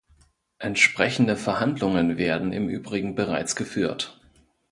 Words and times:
Entsprechende 0.57 1.35
Verhandlungen 1.37 2.17
werden 2.17 2.53
im 2.53 2.69
Übrigen 2.69 3.13
bereits 3.13 3.55
geführt. 3.55 4.19